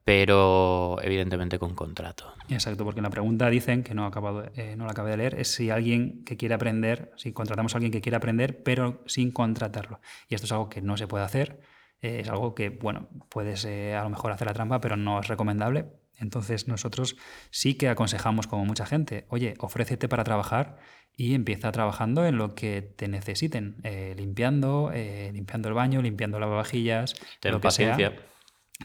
[0.05, 2.33] pero evidentemente con contrato.
[2.49, 5.35] Exacto, porque la pregunta dicen, que no, he acabado, eh, no la acabé de leer,
[5.39, 9.31] es si alguien que quiere aprender, si contratamos a alguien que quiere aprender, pero sin
[9.31, 10.01] contratarlo.
[10.29, 11.61] Y esto es algo que no se puede hacer.
[12.03, 15.21] Eh, es algo que, bueno, puedes eh, a lo mejor hacer la trampa, pero no
[15.21, 15.87] es recomendable.
[16.19, 17.17] Entonces nosotros
[17.51, 20.77] sí que aconsejamos como mucha gente, oye, ofrécete para trabajar
[21.17, 24.93] y empieza trabajando en lo que te necesiten, eh, limpiando,
[25.33, 27.97] limpiando el baño, limpiando lavavajillas, Ten lo que sea.
[27.97, 28.27] paciencia.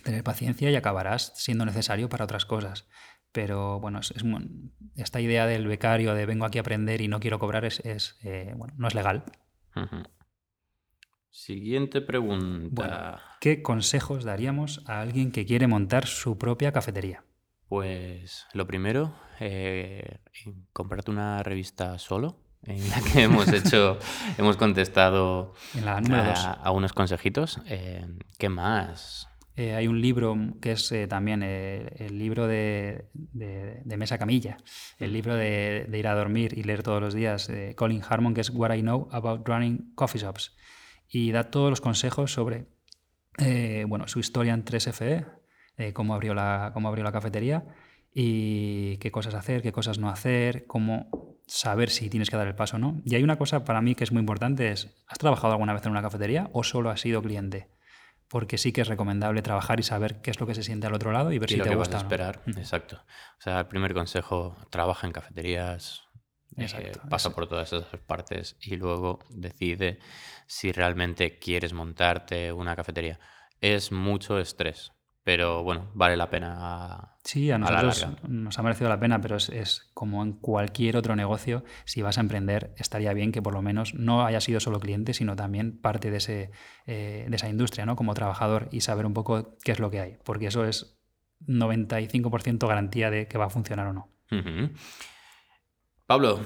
[0.04, 2.88] Tener paciencia y acabarás siendo necesario para otras cosas.
[3.36, 4.14] Pero bueno, es,
[4.96, 8.18] esta idea del becario de vengo aquí a aprender y no quiero cobrar es, es,
[8.24, 9.26] eh, bueno, no es legal.
[9.76, 10.04] Ujú.
[11.36, 12.70] Siguiente pregunta.
[12.72, 13.18] Bueno.
[13.42, 17.26] ¿Qué consejos daríamos a alguien que quiere montar su propia cafetería?
[17.68, 20.20] Pues lo primero, eh,
[20.72, 24.00] comprarte una revista solo, en la que hemos hecho,
[24.38, 27.60] hemos contestado la a, unos consejitos.
[27.66, 28.06] Eh,
[28.40, 29.28] ¿Qué más?
[29.58, 34.18] Eh, hay un libro que es eh, también eh, el libro de, de- de Mesa
[34.18, 34.56] Camilla,
[35.00, 38.34] el libro de, de ir a dormir y leer todos los días, de Colin Harmon,
[38.34, 40.56] que es What I Know About Running Coffee Shops.
[41.10, 42.68] Y da todos los consejos sobre
[43.38, 45.26] eh, bueno, su historia en 3FE,
[45.78, 47.66] eh, cómo, abrió la, cómo abrió la cafetería
[48.14, 52.56] y qué cosas hacer, qué cosas no hacer, cómo saber si tienes que dar el
[52.56, 53.02] paso o no.
[53.06, 55.86] Y hay una cosa para mí que es muy importante, es, ¿has trabajado alguna vez
[55.86, 57.68] en una cafetería o solo has sido cliente?
[58.30, 60.94] Porque sí que es recomendable trabajar y saber qué es lo que se siente al
[60.94, 62.06] otro lado y ver Y si lo te que vas gusta a no.
[62.08, 62.42] esperar.
[62.48, 62.58] Ujú.
[62.60, 63.04] Exacto.
[63.38, 66.05] O sea, el primer consejo, trabaja en cafeterías,
[66.58, 70.00] eh, pasa por todas esas partes y luego decide
[70.48, 73.20] si realmente quieres montarte una cafetería.
[73.62, 74.92] Es mucho estrés,
[75.24, 77.18] pero bueno, vale la pena.
[77.24, 78.20] Sí, a la nosotros larga.
[78.28, 82.18] nos ha merecido la pena, pero es, es como en cualquier otro negocio, si vas
[82.18, 85.80] a emprender, estaría bien que por lo menos no haya sido solo cliente, sino también
[85.80, 86.52] parte de, ese,
[86.86, 87.96] eh, de esa industria, ¿no?
[87.96, 91.00] Como trabajador y saber un poco qué es lo que hay, porque eso es
[91.48, 94.10] 95% garantía de que va a funcionar o no.
[96.06, 96.40] Pablo,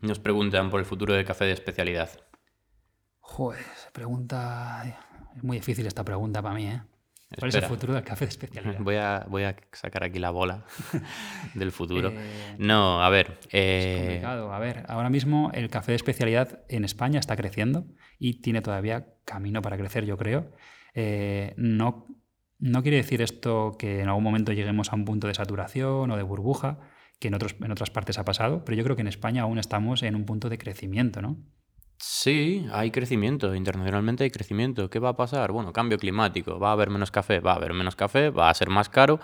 [0.00, 2.10] nos preguntan por el futuro de café de especialidad.
[3.20, 4.98] Joder, pregunta...
[5.36, 6.82] Es muy difícil esta pregunta para mí, ¿eh?
[7.38, 8.78] ¿Cuál es el futuro del café de especialidad?
[8.80, 10.64] Voy a, voy a sacar aquí la bola
[11.54, 12.10] del futuro.
[12.10, 13.38] Eh, No, a ver.
[13.44, 14.52] Es eh, complicado.
[14.52, 17.86] A ver, ahora mismo el café de especialidad en España está creciendo
[18.18, 20.52] y tiene todavía camino para crecer, yo creo.
[20.94, 22.06] Eh, no,
[22.58, 26.16] no quiere decir esto que en algún momento lleguemos a un punto de saturación o
[26.16, 26.80] de burbuja,
[27.22, 29.58] que en, otros, en otras partes ha pasado, pero yo creo que en España aún
[29.58, 31.38] estamos en un punto de crecimiento, ¿no?
[31.98, 34.90] Sí, hay crecimiento, internacionalmente hay crecimiento.
[34.90, 35.52] ¿Qué va a pasar?
[35.52, 38.54] Bueno, cambio climático, va a haber menos café, va a haber menos café, va a
[38.54, 39.20] ser más caro,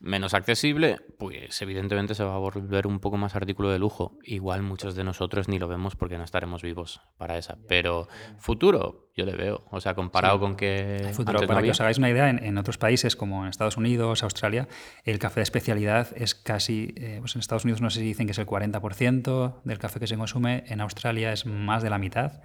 [0.00, 4.18] menos accesible, pues evidentemente se va a volver un poco más artículo de lujo.
[4.24, 7.58] Igual muchos de nosotros ni lo vemos porque no estaremos vivos para esa.
[7.68, 9.64] Pero futuro, yo le veo.
[9.70, 10.40] O sea, comparado Sí.
[10.40, 13.16] con que futuro, antes no para que os hagáis una idea, en, en otros países
[13.16, 14.68] como en Estados Unidos, Australia,
[15.04, 18.26] el café de especialidad es casi, eh, pues en Estados Unidos no sé si dicen
[18.26, 21.98] que es el 40% del café que se consume, en Australia es más de la
[21.98, 22.42] mitad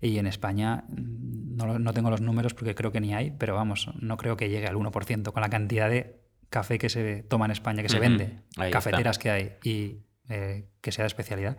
[0.00, 3.54] y en España mm, no, no tengo los números porque creo que ni hay, pero
[3.54, 7.44] vamos, no creo que llegue al 1% con la cantidad de café que se toma
[7.44, 8.78] en España, que se vende, ahí está.
[8.78, 9.98] cafeteras que hay y
[10.30, 11.56] eh, que sea de especialidad,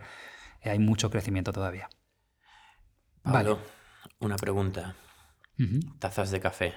[0.62, 1.88] eh, hay mucho crecimiento todavía.
[3.22, 3.58] Pablo,
[4.20, 4.94] una pregunta.
[5.98, 6.74] Tazas de café.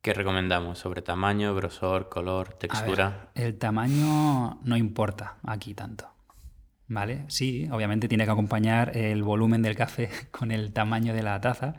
[0.00, 3.30] ¿Qué recomendamos sobre tamaño, grosor, color, ver, textura?
[3.34, 6.08] el tamaño no importa aquí tanto.
[6.88, 7.24] ¿Vale?
[7.28, 11.74] Sí, obviamente tiene que acompañar el volumen del café con el tamaño de la taza,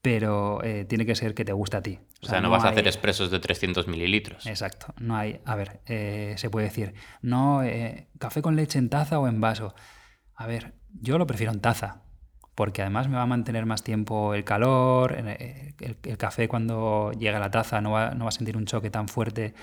[0.00, 1.98] pero eh, tiene que ser que te guste a ti.
[2.22, 4.46] O sea, no, vas a hacer expresos de 300 mililitros.
[4.46, 4.94] Exacto.
[4.98, 5.40] No hay.
[5.44, 9.40] A ver, eh, se puede decir, no, eh, café con leche en taza o en
[9.40, 9.74] vaso.
[10.34, 12.02] A ver, yo lo prefiero en taza,
[12.58, 17.40] porque además me va a mantener más tiempo el calor, el, café cuando llega a
[17.40, 19.54] la taza no va, no va a sentir un choque tan fuerte.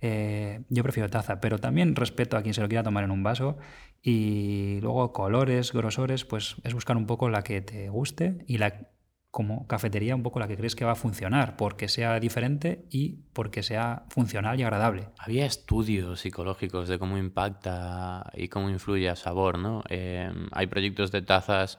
[0.00, 3.22] Eh, yo prefiero taza, pero también respeto a quien se lo quiera tomar en un
[3.22, 3.58] vaso.
[4.02, 8.88] Y luego colores, grosores, pues es buscar un poco la que te guste y la
[9.30, 13.24] como cafetería un poco la que crees que va a funcionar, porque sea diferente y
[13.34, 15.10] porque sea funcional y agradable.
[15.18, 19.82] Había estudios psicológicos de cómo impacta y cómo influye al sabor, ¿no?
[19.90, 21.78] Eh, hay proyectos de tazas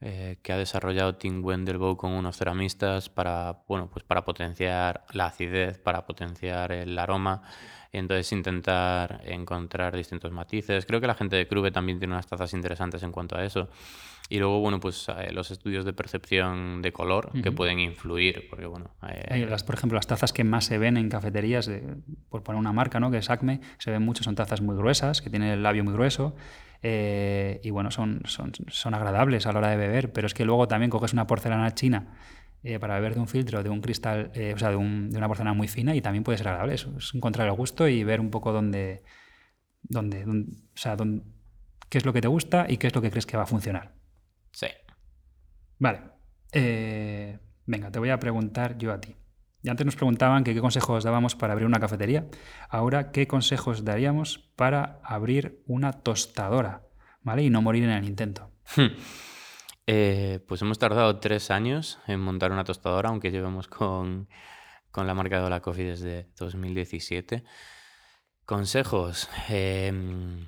[0.00, 5.26] eh, que ha desarrollado Tim Wendelboe con unos ceramistas para, bueno, pues para potenciar la
[5.26, 7.42] acidez, para potenciar el aroma.
[7.90, 10.86] Entonces intentar encontrar distintos matices.
[10.86, 13.70] Creo que la gente de Crube también tiene unas tazas interesantes en cuanto a eso.
[14.28, 18.66] Y luego, bueno, pues eh, los estudios de percepción de color que pueden influir, porque
[18.66, 18.90] bueno...
[19.08, 21.70] eh, las, por ejemplo, las tazas que más se ven en cafeterías,
[22.28, 23.10] por poner una marca, ¿no?
[23.10, 25.94] que es Acme, se ven mucho, son tazas muy gruesas, que tienen el labio muy
[25.94, 26.36] grueso,
[26.82, 30.44] eh, y bueno, son, son, son agradables a la hora de beber, pero es que
[30.44, 32.14] luego también coges una porcelana china
[32.62, 35.18] eh, para beber de un filtro, de un cristal, eh, o sea, de, un- de
[35.18, 36.74] una porcelana muy fina, y también puede ser agradable.
[36.74, 39.02] Es, es encontrar el gusto y ver un poco dónde,
[39.82, 41.24] dónde, dónde- o sea, dónde-
[41.88, 43.46] qué es lo que te gusta y qué es lo que crees que va a
[43.46, 43.94] funcionar.
[44.52, 44.66] sí.
[45.80, 46.00] Vale.
[47.66, 49.14] Venga, te voy a preguntar yo a ti.
[49.62, 52.26] Y antes nos preguntaban qué consejos dábamos para abrir una cafetería.
[52.68, 56.82] Ahora, ¿qué consejos daríamos para abrir una tostadora?
[57.22, 57.42] ¿Vale?
[57.42, 58.50] Y no morir en el intento.
[59.90, 64.28] Eh, pues hemos tardado tres años en montar una tostadora, aunque llevemos con,
[64.90, 67.42] con la marca de Hola Coffee desde 2017.
[68.44, 69.30] Consejos.
[69.48, 70.46] Em,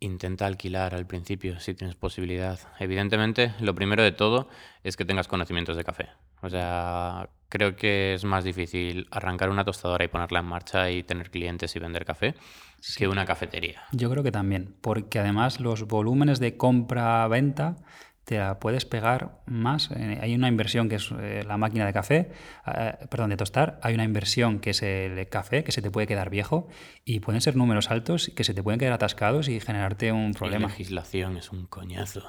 [0.00, 2.58] intenta alquilar al principio si tienes posibilidad.
[2.78, 4.48] Evidentemente, lo primero de todo
[4.82, 6.08] es que tengas conocimientos de café.
[6.42, 11.02] O sea, creo que es más difícil arrancar una tostadora y ponerla en marcha y
[11.02, 12.34] tener clientes y vender café
[12.96, 13.82] que una cafetería.
[13.92, 17.76] Yo creo que también, porque además los volúmenes de compra-venta
[18.30, 19.90] te la puedes pegar más.
[19.90, 22.30] Eh, hay una inversión que es eh, la máquina de café,
[22.64, 23.80] eh, perdón, de tostar.
[23.82, 26.68] Hay una inversión que es el café, que se te puede quedar viejo
[27.04, 30.68] y pueden ser números altos que se te pueden quedar atascados y generarte un problema.
[30.68, 32.22] La legislación es un coñazo.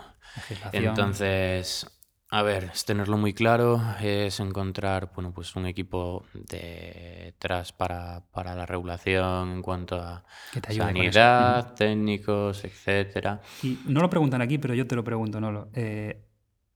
[0.72, 1.86] Entonces,
[2.34, 8.56] a ver, es tenerlo muy claro, es encontrar bueno, pues un equipo detrás para, para
[8.56, 10.24] la regulación en cuanto a
[10.70, 13.42] sanidad, técnicos, etcétera.
[13.62, 15.70] Y no lo preguntan aquí, pero yo te lo pregunto, Nolo.
[15.74, 16.26] Eh,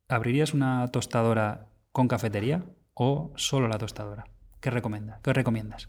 [0.10, 4.26] ¿Abrirías una tostadora con cafetería o solo la tostadora?
[4.60, 5.22] ¿Qué recomiendas?
[5.24, 5.88] ¿Qué recomiendas?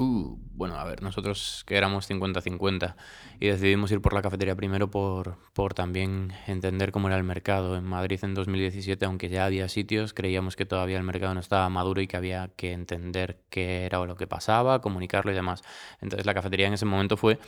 [0.00, 2.94] Uh, bueno, a ver, nosotros que éramos 50-50
[3.38, 7.76] y decidimos ir por la cafetería primero por, por también entender cómo era el mercado.
[7.76, 11.68] En Madrid en 2017, aunque ya había sitios, creíamos que todavía el mercado no estaba
[11.68, 15.62] maduro y que había que entender qué era o lo que pasaba, comunicarlo y demás.
[16.00, 17.38] Entonces la cafetería en ese momento fue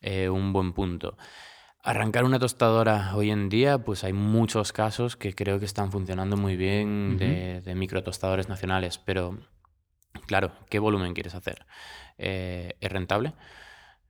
[0.00, 1.18] eh, un buen punto.
[1.82, 6.36] Arrancar una tostadora hoy en día, pues hay muchos casos que creo que están funcionando
[6.36, 9.36] muy bien de, de microtostadores nacionales, pero
[10.26, 11.66] Claro, ¿qué volumen quieres hacer?
[12.18, 13.34] Eh, ¿Es rentable?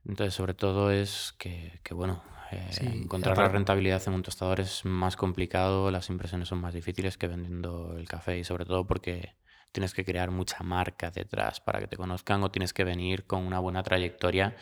[0.05, 5.15] Entonces, sobre todo es que, bueno, eh, encontrar la rentabilidad en un tostador es más
[5.15, 9.35] complicado, las impresiones son más difíciles que vendiendo el café y sobre todo porque
[9.71, 13.45] tienes que crear mucha marca detrás para que te conozcan o tienes que venir con
[13.45, 14.55] una buena trayectoria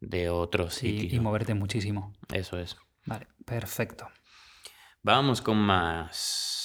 [0.00, 2.12] de otros sí, Y moverte muchísimo.
[2.32, 2.76] Eso es.
[3.04, 4.08] Vale, perfecto.
[5.02, 6.63] Vamos con más.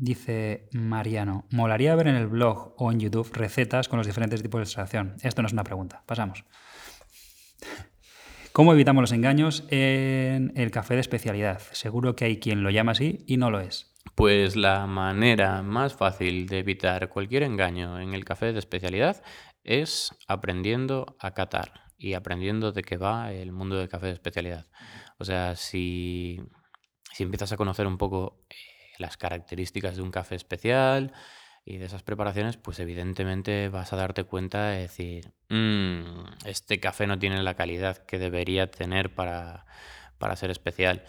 [0.00, 4.60] Dice Mariano, molaría ver en el blog o en YouTube recetas con los diferentes tipos
[4.60, 5.16] de extracción.
[5.22, 6.44] Esto no es una pregunta, pasamos.
[8.52, 11.60] ¿Cómo evitamos los engaños en el café de especialidad?
[11.72, 13.92] Seguro que hay quien lo llama así y no lo es.
[14.14, 19.20] Pues la manera más fácil de evitar cualquier engaño en el café de especialidad
[19.64, 24.68] es aprendiendo a catar y aprendiendo de qué va el mundo del café de especialidad.
[25.18, 26.40] O sea, si,
[27.12, 28.44] si empiezas a conocer un poco
[28.98, 31.12] las características de un café especial
[31.64, 37.06] y de esas preparaciones, pues evidentemente vas a darte cuenta de decir, mm, este café
[37.06, 39.66] no tiene la calidad que debería tener para,
[40.18, 41.04] para ser especial.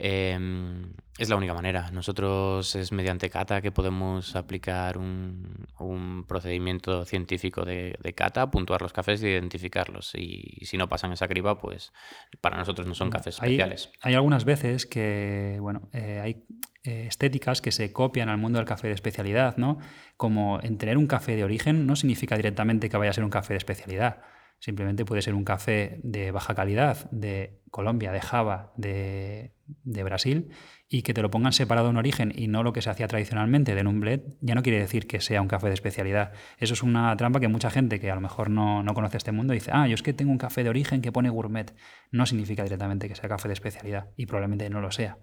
[0.00, 1.90] Em, es la única manera.
[1.90, 8.80] Nosotros es mediante cata que podemos aplicar un, un procedimiento científico de, de, cata, puntuar
[8.80, 10.14] los cafés e identificarlos.
[10.14, 11.92] Y, si no pasan esa criba, pues
[12.40, 13.90] para nosotros no son cafés especiales.
[14.00, 16.44] Hay, algunas veces que, bueno, eh, hay
[16.84, 19.78] eh, estéticas que se copian al mundo del café de especialidad, ¿no?
[20.16, 23.30] Como en tener un café de origen no significa directamente que vaya a ser un
[23.30, 24.20] café de especialidad.
[24.60, 29.57] Simplemente puede ser un café de baja calidad, de Colombia, de Java, de,
[30.02, 30.50] Brasil,
[30.88, 33.74] y que te lo pongan separado en origen y no lo que se hacía tradicionalmente
[33.74, 33.98] de un
[34.40, 36.32] ya no quiere decir que sea un café de especialidad.
[36.58, 39.32] Eso es una trampa que mucha gente que a lo mejor no, no conoce este
[39.32, 41.74] mundo dice, ah, yo es que tengo un café de origen que pone gourmet.
[42.10, 45.18] No significa directamente que sea café de especialidad y probablemente no lo sea.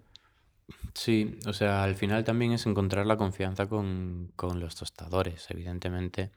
[0.94, 6.32] Sí, o sea, al final también es encontrar la confianza con, con los tostadores, evidentemente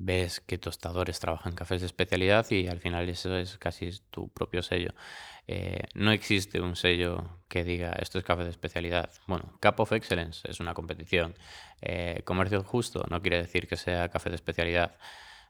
[0.00, 4.62] ves que tostadores trabajan cafés de especialidad y al final eso es casi tu propio
[4.62, 4.94] sello.
[5.52, 9.10] Eh, no existe un sello que diga esto es café de especialidad.
[9.26, 11.34] Bueno, Cup of Excellence es una competición.
[11.82, 14.96] Eh, comercio justo no quiere decir que sea café de especialidad.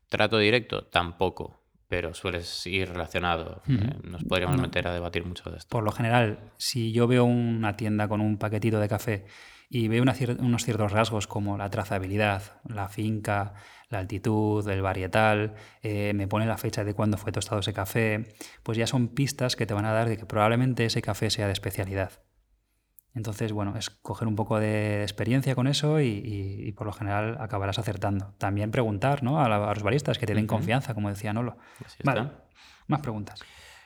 [0.08, 3.60] Trato directo tampoco, pero sueles ir relacionado.
[3.68, 5.68] Eh, nos podríamos meter a debatir mucho de esto.
[5.68, 9.26] Por lo general, si yo veo una tienda con un paquetito de café
[9.72, 13.54] y veo unos ciertos rasgos como la trazabilidad, la finca,
[13.88, 18.34] la altitud, el varietal, eh, me pone la fecha de cuándo fue tostado ese café,
[18.64, 21.46] pues ya son pistas que te van a dar de que probablemente ese café sea
[21.46, 22.20] de especialidad.
[23.14, 27.78] Entonces, bueno, es coger un poco de experiencia con eso y, por lo general acabarás
[27.78, 28.34] acertando.
[28.38, 29.40] También preguntar ¿no?
[29.40, 31.58] a, los baristas que te den confianza, como decía Nolo.
[32.02, 32.28] Vale,
[32.88, 33.40] más preguntas.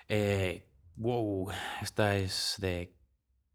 [0.08, 0.66] Eh,
[0.96, 1.50] wow,
[1.82, 2.94] esta es de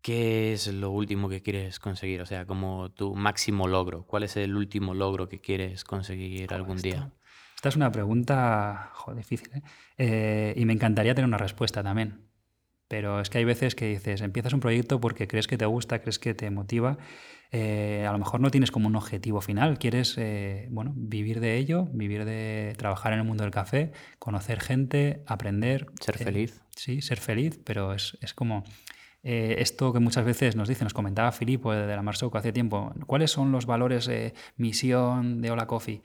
[0.02, 2.22] ¿Qué es lo último que quieres conseguir?
[2.22, 4.06] O sea, como tu máximo logro.
[4.06, 7.12] ¿Cuál es el último logro que quieres conseguir algún día?
[7.56, 9.50] Esta es una pregunta difícil.
[9.54, 9.62] ¿eh?
[9.98, 10.54] ¿eh?
[10.56, 12.30] y me encantaría tener una respuesta también.
[12.88, 16.00] Pero es que hay veces que dices, empiezas un proyecto porque crees que te gusta,
[16.00, 16.98] crees que te motiva.
[17.52, 21.58] eh, a lo mejor no tienes como un objetivo final, quieres eh, bueno, vivir de
[21.58, 25.88] ello, vivir de trabajar en el mundo del café, conocer gente, aprender.
[26.00, 26.64] Ser feliz.
[26.76, 28.64] Sí, ser feliz, pero es, es como
[29.24, 32.94] eh, esto que muchas veces nos dice, nos comentaba Filipo de la Marsoco hace tiempo,
[33.06, 36.02] ¿cuáles son los valores, eh, misión de Hola Coffee?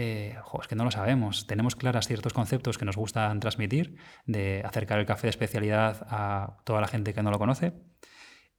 [0.00, 1.48] Eh, jo, es que no lo sabemos.
[1.48, 6.58] Tenemos claras ciertos conceptos que nos gustan transmitir, de acercar el café de especialidad a
[6.62, 7.72] toda la gente que no lo conoce.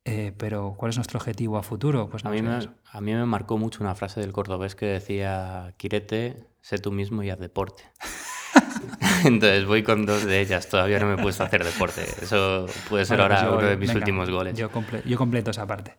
[0.03, 2.09] Eh, pero, ¿cuál es nuestro objetivo a futuro?
[2.09, 2.59] Pues A mí, me,
[2.91, 7.23] a mí me marcó mucho una frase del cordobés que decía, quírete, sé tú mismo
[7.23, 7.83] y haz deporte.
[9.25, 12.01] Entonces voy con dos de ellas, todavía no me he puesto a hacer deporte.
[12.21, 14.57] Eso puede ser Bueno, pues ahora yo- uno de mis venga, últimos goles.
[14.57, 15.95] Yo, comple- yo completo esa parte.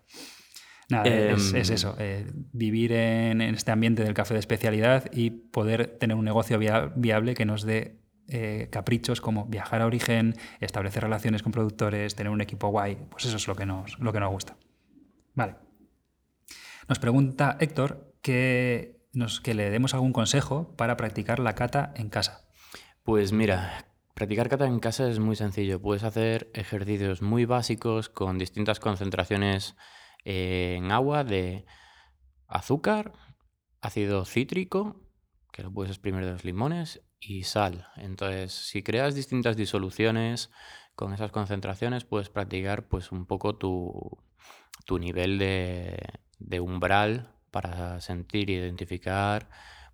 [0.89, 5.05] Nada, es, Em, es eso, eh, vivir en, en este ambiente del café de especialidad
[5.13, 8.01] y poder tener un negocio via- viable que nos dé
[8.33, 12.97] eh, caprichos como viajar a origen, establecer relaciones con productores, tener un equipo guay.
[13.11, 14.57] Pues eso es lo que nos, lo que nos gusta.
[15.35, 15.55] Vale.
[16.89, 22.09] Nos pregunta Héctor que, nos, que le demos algún consejo para practicar la cata en
[22.09, 22.49] casa.
[23.03, 25.81] Pues mira, practicar kata en casa es muy sencillo.
[25.81, 29.77] Puedes hacer ejercicios muy básicos con distintas concentraciones
[30.25, 31.65] eh, en agua de
[32.47, 33.13] azúcar,
[33.81, 35.01] ácido cítrico,
[35.53, 37.89] que lo puedes exprimir de los limones, y sal.
[37.97, 40.51] Entonces, si creas distintas disoluciones
[40.95, 44.19] con esas concentraciones, puedes practicar pues un poco tu,
[44.87, 45.99] tu nivel de,
[46.39, 49.49] de umbral para sentir identificar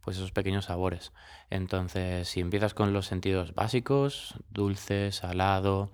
[0.07, 1.13] pues esos pequeños sabores.
[1.51, 5.91] Entonces, si empiezas con los sentidos básicos, dulce, salado,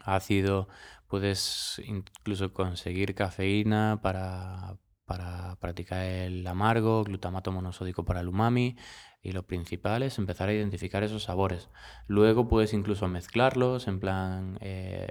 [0.00, 0.66] ácido,
[1.06, 8.76] puedes incluso conseguir cafeína para, para practicar el amargo, glutamato monosódico para el umami.
[9.24, 11.68] Y lo principal es empezar a identificar esos sabores.
[12.08, 15.06] Luego puedes incluso mezclarlos en plan eh,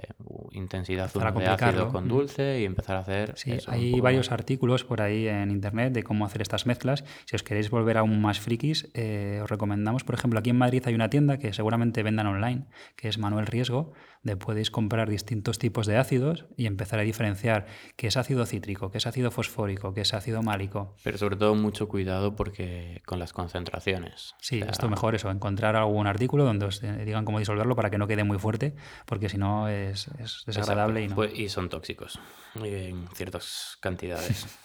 [0.50, 2.08] intensidad de ácido con Mm.
[2.08, 3.32] dulce y empezar a hacer.
[3.36, 4.32] Sí, eso, hay varios más.
[4.38, 7.04] artículos por ahí en internet de cómo hacer estas mezclas.
[7.24, 10.82] Si os queréis volver aún más frikis, eh, os recomendamos, por ejemplo, aquí en Madrid
[10.84, 15.58] hay una tienda que seguramente vendan online, que es Manuel Riesgo, donde podéis comprar distintos
[15.58, 17.64] tipos de ácidos y empezar a diferenciar
[17.96, 20.94] qué es ácido cítrico, qué es ácido fosfórico, qué es ácido málico.
[21.02, 24.01] Pero sobre todo mucho cuidado porque con las concentraciones.
[24.38, 27.76] Sí, O sea, esto mejor eso, encontrar algún artículo donde os eh, digan cómo disolverlo
[27.76, 28.74] para que no quede muy fuerte,
[29.06, 31.14] porque si no es, es desagradable y no.
[31.14, 32.18] Pues- y son tóxicos
[32.54, 34.46] en ciertas cantidades.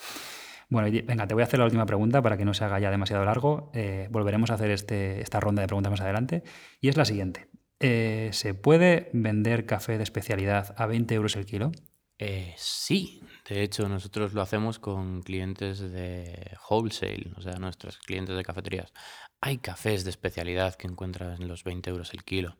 [0.69, 2.91] Bueno, venga, te voy a hacer la última pregunta para que no se haga ya
[2.91, 3.71] demasiado largo.
[3.73, 6.43] Eh, volveremos a hacer este, esta ronda de preguntas más adelante.
[6.81, 7.47] Y es la siguiente.
[7.79, 11.71] Eh, ¿Se puede vender café de especialidad a 20 euros el kilo?
[12.19, 18.35] Eh, sí, de hecho nosotros lo hacemos con clientes de wholesale, o sea, nuestros clientes
[18.35, 18.93] de cafeterías.
[19.41, 22.57] Hay cafés de especialidad que encuentras en los 20 euros el kilo.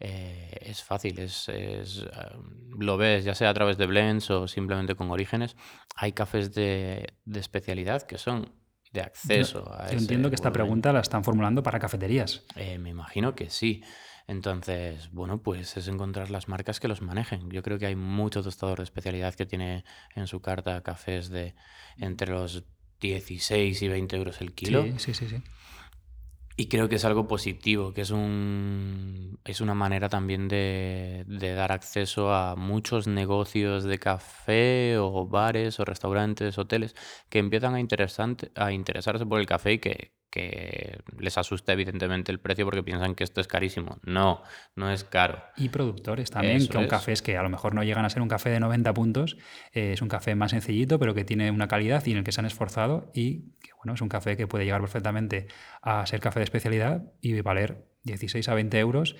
[0.00, 2.08] Eh, es fácil, es, es, eh,
[2.78, 5.56] lo ves ya sea a través de blends o simplemente con orígenes.
[5.94, 8.52] Hay cafés de, de especialidad que son
[8.92, 12.44] de acceso a Yo ese entiendo que esta pregunta la están formulando para cafeterías.
[12.56, 13.82] Eh, me imagino que sí.
[14.26, 17.50] Entonces, bueno, pues es encontrar las marcas que los manejen.
[17.50, 19.84] Yo creo que hay mucho tostador de especialidad que tiene
[20.14, 21.54] en su carta cafés de
[21.98, 22.64] entre los
[23.00, 24.82] 16 y 20 euros el kilo.
[24.82, 25.28] Sí, sí, sí.
[25.28, 25.42] sí.
[26.56, 31.52] Y creo que es algo positivo, que es, un, es una manera también de, de
[31.52, 36.94] dar acceso a muchos negocios de café o bares o restaurantes, hoteles,
[37.28, 42.32] que empiezan a, interesante, a interesarse por el café y que, que les asusta evidentemente
[42.32, 43.98] el precio porque piensan que esto es carísimo.
[44.02, 44.42] No,
[44.74, 45.40] no es caro.
[45.56, 46.90] Y productores también, Eso que un es.
[46.90, 49.36] cafés que a lo mejor no llegan a ser un café de 90 puntos,
[49.72, 52.32] eh, es un café más sencillito, pero que tiene una calidad y en el que
[52.32, 55.46] se han esforzado y que bueno, es un café que puede llegar perfectamente
[55.82, 59.14] a ser café de especialidad y valer 16 a 20 euros.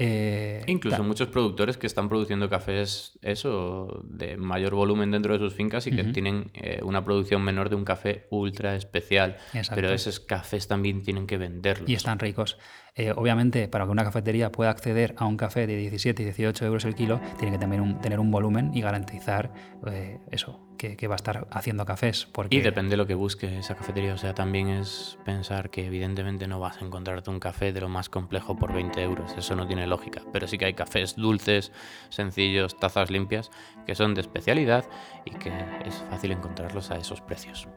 [0.00, 5.54] Eh, Incluso muchos productores que están produciendo cafés, eso, de mayor volumen dentro de sus
[5.54, 9.38] fincas y que tienen eh, una producción menor de un café ultra especial.
[9.52, 9.74] Exacto.
[9.74, 11.90] Pero esos cafés también tienen que venderlos.
[11.90, 12.58] y están ricos.
[12.98, 16.66] Eh, obviamente, para que una cafetería pueda acceder a un café de 17 y 18
[16.66, 19.52] euros el kilo, tiene que también un- tener un volumen y garantizar
[19.86, 22.26] eh, eso, que, que va a estar haciendo cafés.
[22.26, 24.14] Porque Y depende de lo que busque esa cafetería.
[24.14, 27.88] O sea, también es pensar que evidentemente no vas a encontrarte un café de lo
[27.88, 29.32] más complejo por 20 euros.
[29.38, 30.22] Eso no tiene lógica.
[30.32, 31.70] Pero sí que hay cafés dulces,
[32.08, 33.52] sencillos, tazas limpias,
[33.86, 34.84] que son de especialidad
[35.24, 35.52] y que
[35.86, 37.68] es fácil encontrarlos a esos precios.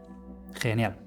[0.60, 0.98] Genial.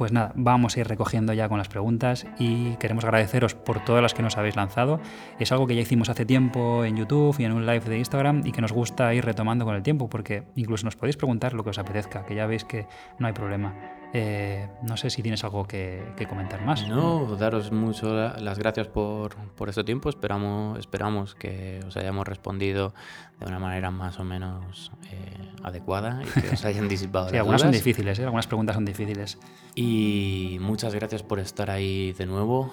[0.00, 4.00] Pues nada, vamos a ir recogiendo ya con las preguntas y queremos agradeceros por todas
[4.00, 4.98] las que nos habéis lanzado.
[5.38, 8.40] Es algo que ya hicimos hace tiempo en YouTube y en un live de Instagram
[8.46, 11.64] y que nos gusta ir retomando con el tiempo porque incluso nos podéis preguntar lo
[11.64, 12.86] que os apetezca, que ya veis que
[13.18, 13.99] no hay problema.
[14.12, 16.88] Eh, no sé si tienes algo que, comentar más.
[16.88, 20.08] No, daros mucho las gracias por, por este tiempo.
[20.08, 22.92] Esperamos, esperamos que os hayamos respondido
[23.38, 27.60] de una manera más o menos eh, adecuada y que os hayan disipado sí, algunas
[27.60, 28.24] son difíciles, ¿eh?
[28.24, 29.38] algunas preguntas son difíciles.
[29.74, 32.72] Y muchas gracias por estar ahí de nuevo.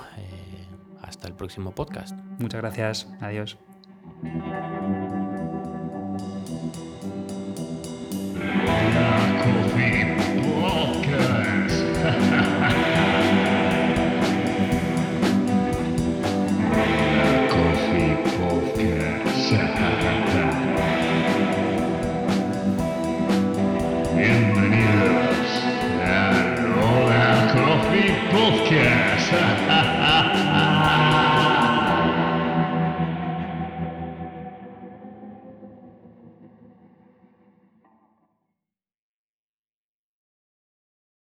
[1.02, 2.18] hasta el próximo podcast.
[2.40, 3.08] Muchas gracias.
[3.22, 3.58] Adiós.